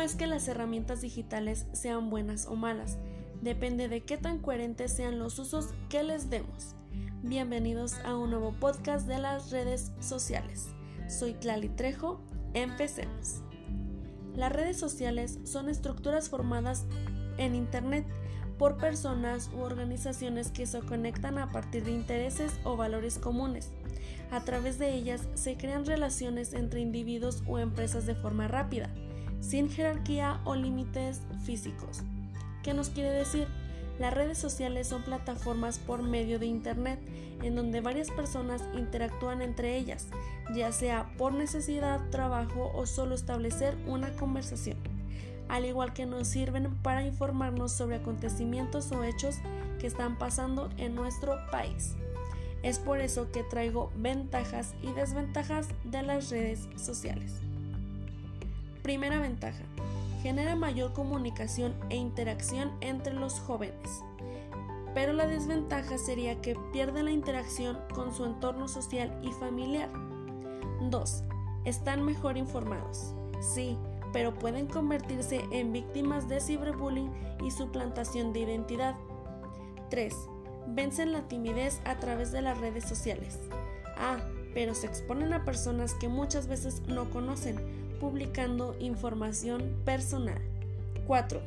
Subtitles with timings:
[0.00, 2.96] No es que las herramientas digitales sean buenas o malas,
[3.42, 6.74] depende de qué tan coherentes sean los usos que les demos.
[7.22, 10.68] Bienvenidos a un nuevo podcast de las redes sociales.
[11.06, 12.18] Soy Tlali Trejo,
[12.54, 13.42] empecemos.
[14.34, 16.86] Las redes sociales son estructuras formadas
[17.36, 18.06] en Internet
[18.56, 23.70] por personas u organizaciones que se conectan a partir de intereses o valores comunes.
[24.30, 28.88] A través de ellas se crean relaciones entre individuos o empresas de forma rápida,
[29.40, 32.02] sin jerarquía o límites físicos.
[32.62, 33.48] ¿Qué nos quiere decir?
[33.98, 37.00] Las redes sociales son plataformas por medio de Internet
[37.42, 40.08] en donde varias personas interactúan entre ellas,
[40.54, 44.78] ya sea por necesidad, trabajo o solo establecer una conversación,
[45.48, 49.36] al igual que nos sirven para informarnos sobre acontecimientos o hechos
[49.78, 51.94] que están pasando en nuestro país.
[52.62, 57.40] Es por eso que traigo ventajas y desventajas de las redes sociales.
[58.90, 59.62] Primera ventaja.
[60.20, 64.02] Genera mayor comunicación e interacción entre los jóvenes.
[64.94, 69.88] Pero la desventaja sería que pierde la interacción con su entorno social y familiar.
[70.90, 71.22] 2.
[71.64, 73.14] Están mejor informados.
[73.40, 73.78] Sí,
[74.12, 77.12] pero pueden convertirse en víctimas de ciberbullying
[77.44, 78.96] y suplantación de identidad.
[79.90, 80.12] 3.
[80.66, 83.38] Vencen la timidez a través de las redes sociales.
[83.96, 84.18] Ah,
[84.54, 87.56] pero se exponen a personas que muchas veces no conocen,
[88.00, 90.40] publicando información personal.
[91.06, 91.40] 4.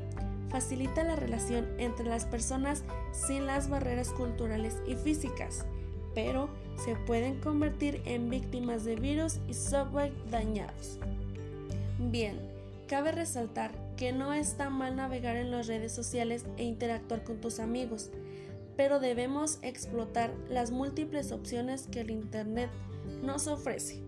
[0.50, 5.66] Facilita la relación entre las personas sin las barreras culturales y físicas,
[6.14, 6.50] pero
[6.84, 11.00] se pueden convertir en víctimas de virus y software dañados.
[12.00, 12.40] Bien,
[12.88, 17.60] cabe resaltar que no está mal navegar en las redes sociales e interactuar con tus
[17.60, 18.12] amigos,
[18.76, 22.70] pero debemos explotar las múltiples opciones que el Internet
[23.22, 24.02] nos ofrece.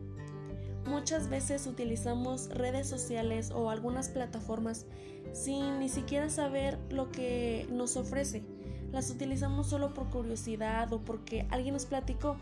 [0.86, 4.86] Muchas veces utilizamos redes sociales o algunas plataformas
[5.34, 8.44] sin ni siquiera saber lo que nos ofrece.
[8.92, 12.38] Las utilizamos solo por curiosidad o porque alguien nos platicó,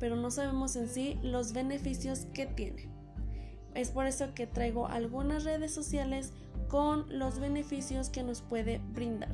[0.00, 2.88] pero no sabemos en sí los beneficios que tiene.
[3.74, 6.32] Es por eso que traigo algunas redes sociales
[6.68, 9.30] con los beneficios que nos puede brindar.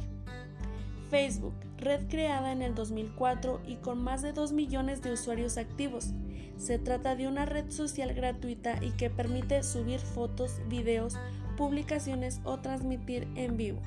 [1.10, 6.10] Facebook, red creada en el 2004 y con más de 2 millones de usuarios activos.
[6.58, 11.16] Se trata de una red social gratuita y que permite subir fotos, videos,
[11.56, 13.80] publicaciones o transmitir en vivo.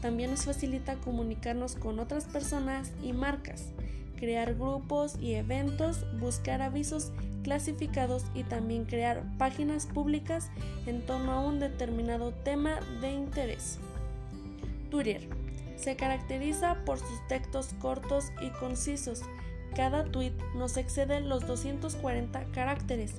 [0.00, 3.72] También nos facilita comunicarnos con otras personas y marcas,
[4.16, 10.50] crear grupos y eventos, buscar avisos clasificados y también crear páginas públicas
[10.86, 13.78] en torno a un determinado tema de interés.
[14.90, 15.28] Twitter
[15.76, 19.22] se caracteriza por sus textos cortos y concisos.
[19.74, 23.14] Cada tweet nos excede los 240 caracteres.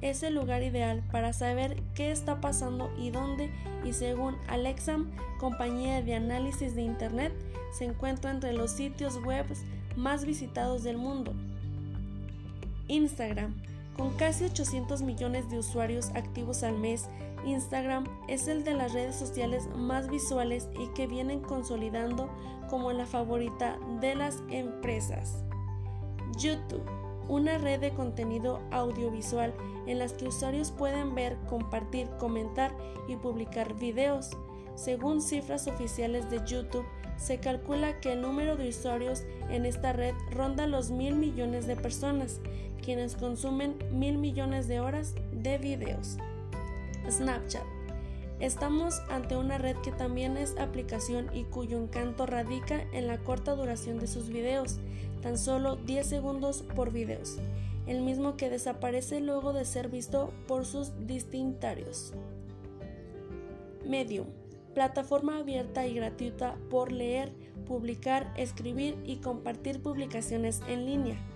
[0.00, 3.50] Es el lugar ideal para saber qué está pasando y dónde
[3.84, 7.32] y según Alexam, compañía de análisis de Internet,
[7.72, 9.46] se encuentra entre los sitios web
[9.96, 11.32] más visitados del mundo.
[12.88, 13.54] Instagram,
[13.96, 17.08] con casi 800 millones de usuarios activos al mes,
[17.46, 22.28] Instagram es el de las redes sociales más visuales y que vienen consolidando
[22.68, 25.44] como la favorita de las empresas.
[26.38, 26.84] YouTube,
[27.28, 29.54] una red de contenido audiovisual
[29.86, 32.74] en las que usuarios pueden ver, compartir, comentar
[33.08, 34.30] y publicar videos.
[34.74, 36.84] Según cifras oficiales de YouTube,
[37.16, 41.76] se calcula que el número de usuarios en esta red ronda los mil millones de
[41.76, 42.40] personas,
[42.82, 46.18] quienes consumen mil millones de horas de videos.
[47.10, 47.64] Snapchat.
[48.40, 53.54] Estamos ante una red que también es aplicación y cuyo encanto radica en la corta
[53.54, 54.80] duración de sus videos,
[55.22, 57.38] tan solo 10 segundos por videos,
[57.86, 62.12] el mismo que desaparece luego de ser visto por sus distintorios.
[63.86, 64.26] Medium,
[64.74, 67.32] plataforma abierta y gratuita por leer,
[67.66, 71.33] publicar, escribir y compartir publicaciones en línea.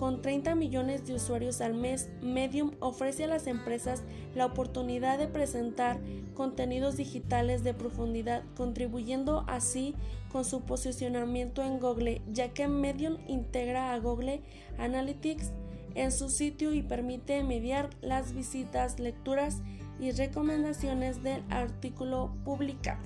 [0.00, 4.02] Con 30 millones de usuarios al mes, Medium ofrece a las empresas
[4.34, 6.00] la oportunidad de presentar
[6.32, 9.94] contenidos digitales de profundidad, contribuyendo así
[10.32, 14.40] con su posicionamiento en Google, ya que Medium integra a Google
[14.78, 15.52] Analytics
[15.94, 19.58] en su sitio y permite mediar las visitas, lecturas
[20.00, 23.02] y recomendaciones del artículo publicado.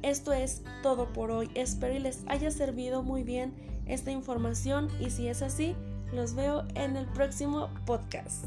[0.00, 1.50] Esto es todo por hoy.
[1.54, 5.74] Espero y les haya servido muy bien esta información y si es así,
[6.12, 8.44] los veo en el próximo podcast.